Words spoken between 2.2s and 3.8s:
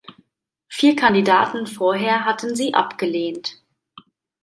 hatten sie abgelehnt.